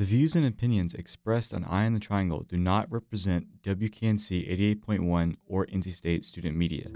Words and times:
The 0.00 0.06
views 0.06 0.34
and 0.34 0.46
opinions 0.46 0.94
expressed 0.94 1.52
on 1.52 1.62
Eye 1.64 1.84
on 1.84 1.92
the 1.92 2.00
Triangle 2.00 2.46
do 2.48 2.56
not 2.56 2.90
represent 2.90 3.60
WKNC 3.62 4.48
88.1 4.88 5.36
or 5.46 5.66
NC 5.66 5.94
State 5.94 6.24
student 6.24 6.56
media. 6.56 6.88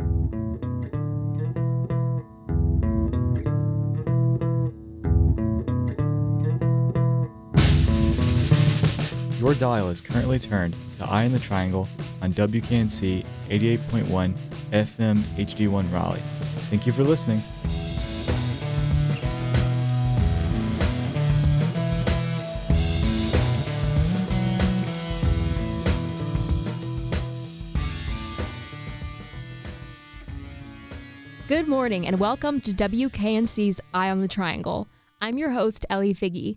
Your 9.38 9.52
dial 9.52 9.90
is 9.90 10.00
currently 10.00 10.38
turned 10.38 10.74
to 10.96 11.04
Eye 11.04 11.26
on 11.26 11.32
the 11.32 11.38
Triangle 11.38 11.86
on 12.22 12.32
WKNC 12.32 13.22
88.1 13.50 14.32
FM 14.72 15.18
HD1 15.18 15.92
Raleigh. 15.92 16.22
Thank 16.70 16.86
you 16.86 16.92
for 16.92 17.02
listening. 17.02 17.42
Good 31.46 31.68
morning 31.68 32.06
and 32.06 32.18
welcome 32.18 32.58
to 32.62 32.72
WKNC's 32.72 33.78
Eye 33.92 34.08
on 34.08 34.22
the 34.22 34.28
Triangle. 34.28 34.88
I'm 35.20 35.36
your 35.36 35.50
host, 35.50 35.84
Ellie 35.90 36.14
Figgy. 36.14 36.56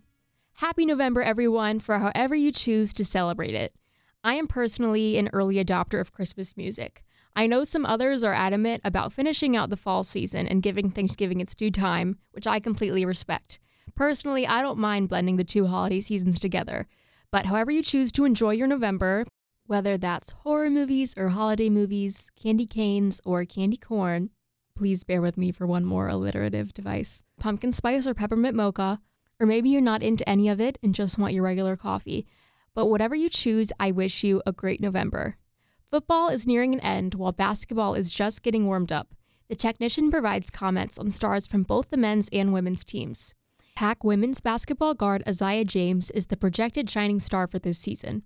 Happy 0.53 0.85
November, 0.85 1.21
everyone, 1.21 1.81
for 1.81 1.99
however 1.99 2.35
you 2.35 2.53
choose 2.53 2.93
to 2.93 3.03
celebrate 3.03 3.53
it. 3.53 3.75
I 4.23 4.35
am 4.35 4.47
personally 4.47 5.17
an 5.17 5.29
early 5.33 5.55
adopter 5.55 5.99
of 5.99 6.13
Christmas 6.13 6.55
music. 6.55 7.03
I 7.35 7.47
know 7.47 7.65
some 7.65 7.85
others 7.85 8.23
are 8.23 8.33
adamant 8.33 8.79
about 8.85 9.11
finishing 9.11 9.57
out 9.57 9.69
the 9.69 9.75
fall 9.75 10.05
season 10.05 10.47
and 10.47 10.63
giving 10.63 10.89
Thanksgiving 10.89 11.41
its 11.41 11.53
due 11.53 11.69
time, 11.69 12.17
which 12.31 12.47
I 12.47 12.61
completely 12.61 13.03
respect. 13.03 13.59
Personally, 13.93 14.47
I 14.47 14.61
don't 14.61 14.79
mind 14.79 15.09
blending 15.09 15.35
the 15.35 15.43
two 15.43 15.67
holiday 15.67 15.99
seasons 15.99 16.39
together. 16.39 16.87
But 17.29 17.47
however 17.47 17.71
you 17.71 17.83
choose 17.83 18.13
to 18.13 18.23
enjoy 18.23 18.51
your 18.51 18.67
November, 18.67 19.25
whether 19.65 19.97
that's 19.97 20.29
horror 20.29 20.69
movies 20.69 21.13
or 21.17 21.27
holiday 21.27 21.69
movies, 21.69 22.31
candy 22.41 22.65
canes 22.65 23.19
or 23.25 23.43
candy 23.43 23.75
corn, 23.75 24.29
please 24.77 25.03
bear 25.03 25.21
with 25.21 25.37
me 25.37 25.51
for 25.51 25.65
one 25.65 25.83
more 25.83 26.07
alliterative 26.07 26.71
device. 26.71 27.23
Pumpkin 27.39 27.71
spice 27.71 28.05
or 28.05 28.13
peppermint 28.13 28.55
mocha, 28.55 29.01
or 29.39 29.47
maybe 29.47 29.69
you're 29.69 29.81
not 29.81 30.03
into 30.03 30.27
any 30.29 30.49
of 30.49 30.61
it 30.61 30.77
and 30.83 30.93
just 30.93 31.17
want 31.17 31.33
your 31.33 31.43
regular 31.43 31.75
coffee. 31.75 32.27
But 32.75 32.85
whatever 32.85 33.15
you 33.15 33.27
choose, 33.27 33.71
I 33.79 33.91
wish 33.91 34.23
you 34.23 34.43
a 34.45 34.51
great 34.51 34.79
November. 34.79 35.37
Football 35.81 36.29
is 36.29 36.45
nearing 36.45 36.73
an 36.73 36.79
end 36.81 37.15
while 37.15 37.31
basketball 37.31 37.95
is 37.95 38.13
just 38.13 38.43
getting 38.43 38.67
warmed 38.67 38.91
up. 38.91 39.15
The 39.49 39.55
technician 39.55 40.11
provides 40.11 40.51
comments 40.51 40.99
on 40.99 41.11
stars 41.11 41.47
from 41.47 41.63
both 41.63 41.89
the 41.89 41.97
men's 41.97 42.29
and 42.31 42.53
women's 42.53 42.83
teams. 42.83 43.33
Pack 43.75 44.03
women's 44.03 44.41
basketball 44.41 44.93
guard 44.93 45.23
Aziaha 45.25 45.65
James 45.65 46.11
is 46.11 46.27
the 46.27 46.37
projected 46.37 46.87
shining 46.87 47.19
star 47.19 47.47
for 47.47 47.57
this 47.57 47.79
season. 47.79 48.23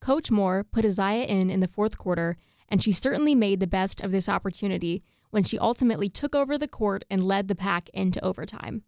Coach 0.00 0.32
Moore 0.32 0.64
put 0.64 0.84
Aziaha 0.84 1.24
in 1.26 1.50
in 1.50 1.60
the 1.60 1.68
fourth 1.68 1.98
quarter, 1.98 2.36
and 2.72 2.82
she 2.82 2.90
certainly 2.90 3.34
made 3.34 3.60
the 3.60 3.66
best 3.66 4.00
of 4.00 4.12
this 4.12 4.30
opportunity 4.30 5.02
when 5.28 5.44
she 5.44 5.58
ultimately 5.58 6.08
took 6.08 6.34
over 6.34 6.56
the 6.56 6.66
court 6.66 7.04
and 7.10 7.22
led 7.22 7.46
the 7.46 7.54
pack 7.54 7.90
into 7.90 8.24
overtime. 8.24 8.82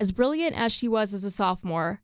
As 0.00 0.10
brilliant 0.10 0.58
as 0.58 0.72
she 0.72 0.88
was 0.88 1.14
as 1.14 1.22
a 1.22 1.30
sophomore, 1.30 2.02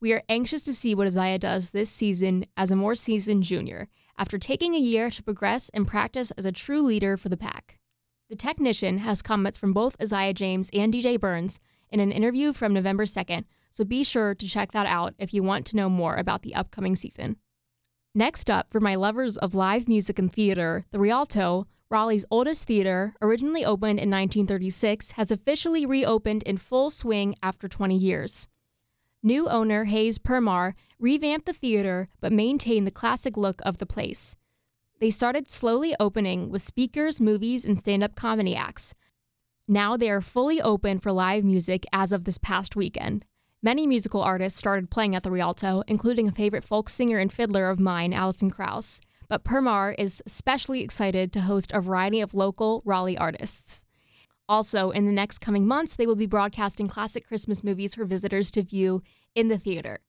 we 0.00 0.12
are 0.12 0.24
anxious 0.28 0.64
to 0.64 0.74
see 0.74 0.92
what 0.92 1.06
Aziaha 1.06 1.38
does 1.38 1.70
this 1.70 1.90
season 1.90 2.46
as 2.56 2.72
a 2.72 2.76
more 2.76 2.96
seasoned 2.96 3.44
junior 3.44 3.86
after 4.18 4.36
taking 4.36 4.74
a 4.74 4.78
year 4.78 5.10
to 5.10 5.22
progress 5.22 5.70
and 5.72 5.86
practice 5.86 6.32
as 6.32 6.44
a 6.44 6.50
true 6.50 6.82
leader 6.82 7.16
for 7.16 7.28
the 7.28 7.36
pack. 7.36 7.78
The 8.28 8.34
technician 8.34 8.98
has 8.98 9.22
comments 9.22 9.56
from 9.56 9.72
both 9.72 9.96
Aziaha 9.98 10.34
James 10.34 10.70
and 10.72 10.92
DJ 10.92 11.20
Burns 11.20 11.60
in 11.88 12.00
an 12.00 12.10
interview 12.10 12.52
from 12.52 12.74
November 12.74 13.04
2nd, 13.04 13.44
so 13.70 13.84
be 13.84 14.02
sure 14.02 14.34
to 14.34 14.48
check 14.48 14.72
that 14.72 14.86
out 14.86 15.14
if 15.20 15.32
you 15.32 15.44
want 15.44 15.66
to 15.66 15.76
know 15.76 15.88
more 15.88 16.16
about 16.16 16.42
the 16.42 16.56
upcoming 16.56 16.96
season. 16.96 17.36
Next 18.16 18.48
up, 18.48 18.70
for 18.70 18.78
my 18.78 18.94
lovers 18.94 19.36
of 19.36 19.56
live 19.56 19.88
music 19.88 20.20
and 20.20 20.32
theater, 20.32 20.84
the 20.92 21.00
Rialto, 21.00 21.66
Raleigh's 21.90 22.24
oldest 22.30 22.64
theater, 22.64 23.12
originally 23.20 23.64
opened 23.64 23.98
in 23.98 24.08
1936, 24.08 25.12
has 25.12 25.32
officially 25.32 25.84
reopened 25.84 26.44
in 26.44 26.56
full 26.56 26.90
swing 26.90 27.34
after 27.42 27.66
20 27.66 27.96
years. 27.96 28.46
New 29.20 29.48
owner 29.48 29.84
Hayes 29.84 30.18
Permar 30.18 30.74
revamped 31.00 31.46
the 31.46 31.52
theater 31.52 32.08
but 32.20 32.32
maintained 32.32 32.86
the 32.86 32.92
classic 32.92 33.36
look 33.36 33.60
of 33.64 33.78
the 33.78 33.86
place. 33.86 34.36
They 35.00 35.10
started 35.10 35.50
slowly 35.50 35.96
opening 35.98 36.50
with 36.50 36.62
speakers, 36.62 37.20
movies, 37.20 37.64
and 37.64 37.76
stand 37.76 38.04
up 38.04 38.14
comedy 38.14 38.54
acts. 38.54 38.94
Now 39.66 39.96
they 39.96 40.08
are 40.08 40.20
fully 40.20 40.62
open 40.62 41.00
for 41.00 41.10
live 41.10 41.42
music 41.42 41.84
as 41.92 42.12
of 42.12 42.24
this 42.24 42.38
past 42.38 42.76
weekend. 42.76 43.24
Many 43.64 43.86
musical 43.86 44.22
artists 44.22 44.58
started 44.58 44.90
playing 44.90 45.16
at 45.16 45.22
the 45.22 45.30
Rialto, 45.30 45.82
including 45.88 46.28
a 46.28 46.32
favorite 46.32 46.62
folk 46.62 46.90
singer 46.90 47.18
and 47.18 47.32
fiddler 47.32 47.70
of 47.70 47.80
mine, 47.80 48.12
Alison 48.12 48.50
Krauss 48.50 49.00
but 49.28 49.42
Permar 49.42 49.94
is 49.98 50.22
especially 50.26 50.82
excited 50.82 51.32
to 51.32 51.40
host 51.40 51.72
a 51.72 51.80
variety 51.80 52.20
of 52.20 52.34
local 52.34 52.82
Raleigh 52.84 53.18
artists. 53.18 53.84
Also, 54.48 54.90
in 54.90 55.06
the 55.06 55.12
next 55.12 55.38
coming 55.38 55.66
months, 55.66 55.96
they 55.96 56.06
will 56.06 56.14
be 56.14 56.26
broadcasting 56.26 56.88
classic 56.88 57.26
Christmas 57.26 57.64
movies 57.64 57.94
for 57.94 58.04
visitors 58.04 58.50
to 58.52 58.62
view 58.62 59.02
in 59.34 59.48
the 59.48 59.58
theater. 59.58 60.00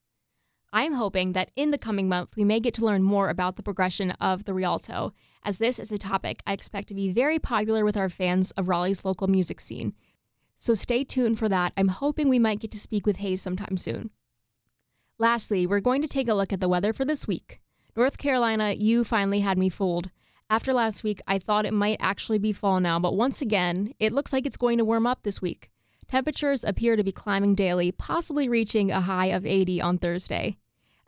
I 0.73 0.83
am 0.83 0.93
hoping 0.93 1.31
that 1.31 1.51
in 1.55 1.72
the 1.72 1.77
coming 1.77 2.09
month, 2.09 2.35
we 2.35 2.43
may 2.43 2.59
get 2.59 2.73
to 2.75 2.85
learn 2.85 3.03
more 3.03 3.29
about 3.29 3.55
the 3.55 3.63
progression 3.63 4.11
of 4.11 4.43
the 4.43 4.53
Rialto, 4.53 5.13
as 5.43 5.57
this 5.57 5.79
is 5.79 5.91
a 5.91 5.97
topic 5.97 6.43
I 6.45 6.53
expect 6.53 6.89
to 6.89 6.93
be 6.93 7.13
very 7.13 7.39
popular 7.39 7.85
with 7.85 7.95
our 7.95 8.09
fans 8.09 8.51
of 8.51 8.67
Raleigh's 8.67 9.05
local 9.05 9.27
music 9.27 9.61
scene. 9.61 9.93
So 10.57 10.73
stay 10.73 11.03
tuned 11.03 11.38
for 11.39 11.49
that. 11.49 11.73
I'm 11.77 11.89
hoping 11.89 12.29
we 12.29 12.39
might 12.39 12.59
get 12.59 12.71
to 12.71 12.79
speak 12.79 13.05
with 13.05 13.17
Hayes 13.17 13.41
sometime 13.41 13.77
soon. 13.77 14.11
Lastly, 15.17 15.66
we're 15.66 15.79
going 15.79 16.01
to 16.01 16.07
take 16.07 16.27
a 16.27 16.33
look 16.33 16.51
at 16.51 16.59
the 16.59 16.69
weather 16.69 16.93
for 16.93 17.05
this 17.05 17.27
week. 17.27 17.61
North 17.95 18.17
Carolina, 18.17 18.73
you 18.73 19.03
finally 19.03 19.39
had 19.39 19.57
me 19.57 19.69
fooled. 19.69 20.09
After 20.49 20.73
last 20.73 21.03
week, 21.03 21.21
I 21.27 21.39
thought 21.39 21.66
it 21.66 21.73
might 21.73 21.97
actually 21.99 22.39
be 22.39 22.51
fall 22.51 22.79
now, 22.79 22.99
but 22.99 23.16
once 23.16 23.41
again, 23.41 23.93
it 23.99 24.11
looks 24.11 24.33
like 24.33 24.45
it's 24.45 24.57
going 24.57 24.77
to 24.77 24.85
warm 24.85 25.07
up 25.07 25.23
this 25.23 25.41
week. 25.41 25.71
Temperatures 26.07 26.63
appear 26.63 26.95
to 26.95 27.03
be 27.03 27.11
climbing 27.11 27.55
daily, 27.55 27.91
possibly 27.91 28.47
reaching 28.47 28.91
a 28.91 29.01
high 29.01 29.27
of 29.27 29.45
80 29.45 29.81
on 29.81 29.97
Thursday. 29.97 30.57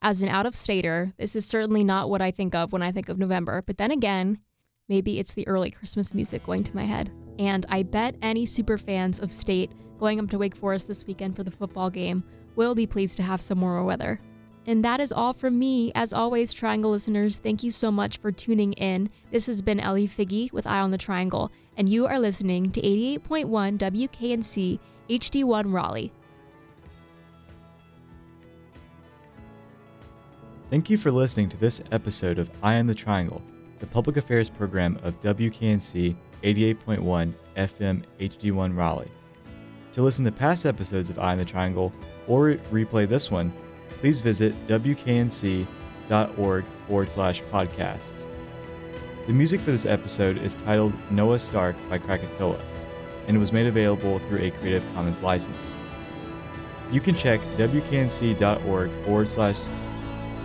As 0.02 0.22
an 0.22 0.29
out 0.29 0.46
of 0.46 0.56
stater, 0.56 1.14
this 1.18 1.35
is 1.35 1.46
certainly 1.46 1.84
not 1.84 2.09
what 2.09 2.22
I 2.22 2.31
think 2.31 2.56
of 2.56 2.72
when 2.72 2.81
I 2.81 2.91
think 2.91 3.09
of 3.09 3.19
November, 3.19 3.62
but 3.66 3.78
then 3.78 3.91
again, 3.91 4.40
maybe 4.88 5.19
it's 5.19 5.34
the 5.34 5.47
early 5.47 5.69
Christmas 5.69 6.14
music 6.14 6.44
going 6.44 6.64
to 6.64 6.75
my 6.75 6.85
head. 6.85 7.12
And 7.40 7.66
I 7.70 7.84
bet 7.84 8.16
any 8.22 8.46
super 8.46 8.78
fans 8.78 9.20
of 9.20 9.31
state 9.31 9.72
going 10.00 10.20
up 10.20 10.30
to 10.30 10.38
Wake 10.38 10.56
Forest 10.56 10.88
this 10.88 11.06
weekend 11.06 11.36
for 11.36 11.44
the 11.44 11.52
football 11.52 11.90
game 11.90 12.24
will 12.56 12.75
be 12.75 12.88
pleased 12.88 13.18
to 13.18 13.24
have 13.24 13.42
some 13.42 13.62
warmer 13.62 13.84
weather. 13.84 14.20
And 14.66 14.84
that 14.84 15.00
is 15.00 15.14
all 15.14 15.34
from 15.34 15.58
me. 15.58 15.94
As 15.96 16.12
always, 16.12 16.52
Triangle 16.52 16.92
listeners, 16.92 17.38
thank 17.38 17.64
you 17.64 17.72
so 17.72 17.90
much 17.90 18.18
for 18.18 18.31
tuning 18.31 18.74
in. 18.74 19.09
This 19.31 19.46
has 19.47 19.62
been 19.62 19.80
Ellie 19.80 20.09
Figgy 20.09 20.52
with 20.52 20.68
Eye 20.68 20.81
on 20.81 20.92
the 20.92 20.97
Triangle, 20.97 21.52
and 21.78 21.88
you 21.88 22.06
are 22.06 22.20
listening 22.20 22.72
to 22.72 22.81
88.1 22.81 23.78
WKNC 23.78 24.80
HD1 25.09 25.74
Raleigh. 25.74 26.12
Thank 30.70 30.90
you 30.90 30.97
for 30.97 31.12
listening 31.12 31.47
to 31.47 31.58
this 31.58 31.81
episode 31.94 32.38
of 32.38 32.50
Eye 32.62 32.78
on 32.78 32.88
the 32.88 32.96
Triangle, 32.96 33.42
the 33.80 33.88
public 33.88 34.18
affairs 34.18 34.50
program 34.50 35.00
of 35.02 35.18
WKNC 35.22 36.14
88.1 36.44 37.34
FM 37.56 38.03
HD1 38.20 38.75
Raleigh. 38.75 39.12
To 39.94 40.03
listen 40.03 40.25
to 40.25 40.31
past 40.31 40.66
episodes 40.66 41.09
of 41.09 41.18
Eye 41.20 41.34
in 41.34 41.40
the 41.40 41.46
Triangle 41.46 41.92
or 42.28 42.53
replay 42.72 43.08
this 43.08 43.31
one, 43.31 43.52
please 44.00 44.22
visit 44.22 44.53
wknc.org 44.68 45.68
forward 46.88 47.12
slash 47.12 47.42
podcasts. 47.44 48.28
The 49.26 49.34
music 49.34 49.59
for 49.59 49.72
this 49.72 49.86
episode 49.86 50.38
is 50.38 50.56
titled 50.56 50.94
Noah 51.12 51.40
Stark 51.40 51.76
by 51.90 51.97
Krakatoa, 51.97 52.59
and 53.28 53.36
it 53.36 53.40
was 53.40 53.52
made 53.52 53.68
available 53.68 54.20
through 54.20 54.40
a 54.40 54.52
Creative 54.52 54.86
Commons 54.94 55.22
license. 55.22 55.74
You 56.92 57.02
can 57.02 57.16
check 57.16 57.42
wknc.org 57.58 58.92
forward 59.03 59.30
slash 59.30 59.58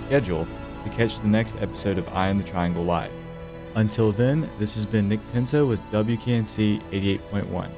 schedule 0.01 0.49
to 0.85 0.91
catch 0.91 1.21
the 1.21 1.29
next 1.29 1.55
episode 1.61 1.99
of 1.99 2.09
Eye 2.09 2.31
on 2.31 2.39
the 2.39 2.45
Triangle 2.45 2.83
Live. 2.83 3.13
Until 3.75 4.13
then, 4.13 4.49
this 4.59 4.75
has 4.75 4.85
been 4.85 5.09
Nick 5.09 5.21
Pinto 5.33 5.67
with 5.67 5.81
WKNC 5.91 6.83
88.1. 6.91 7.71